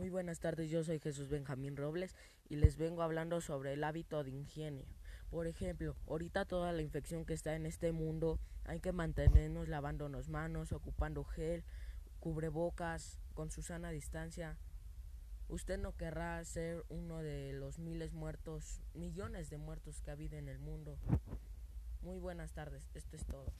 Muy 0.00 0.08
buenas 0.08 0.40
tardes, 0.40 0.70
yo 0.70 0.82
soy 0.82 0.98
Jesús 0.98 1.28
Benjamín 1.28 1.76
Robles 1.76 2.16
y 2.48 2.56
les 2.56 2.78
vengo 2.78 3.02
hablando 3.02 3.42
sobre 3.42 3.74
el 3.74 3.84
hábito 3.84 4.24
de 4.24 4.30
higiene. 4.30 4.86
Por 5.28 5.46
ejemplo, 5.46 5.94
ahorita 6.08 6.46
toda 6.46 6.72
la 6.72 6.80
infección 6.80 7.26
que 7.26 7.34
está 7.34 7.54
en 7.54 7.66
este 7.66 7.92
mundo 7.92 8.40
hay 8.64 8.80
que 8.80 8.92
mantenernos 8.92 9.68
lavándonos 9.68 10.30
manos, 10.30 10.72
ocupando 10.72 11.22
gel, 11.22 11.64
cubrebocas, 12.18 13.18
con 13.34 13.50
su 13.50 13.60
sana 13.60 13.90
distancia. 13.90 14.56
Usted 15.48 15.78
no 15.78 15.94
querrá 15.94 16.42
ser 16.46 16.82
uno 16.88 17.18
de 17.18 17.52
los 17.52 17.78
miles 17.78 18.14
muertos, 18.14 18.80
millones 18.94 19.50
de 19.50 19.58
muertos 19.58 20.00
que 20.00 20.08
ha 20.08 20.14
habido 20.14 20.38
en 20.38 20.48
el 20.48 20.60
mundo. 20.60 20.96
Muy 22.00 22.18
buenas 22.18 22.54
tardes, 22.54 22.88
esto 22.94 23.16
es 23.16 23.26
todo. 23.26 23.52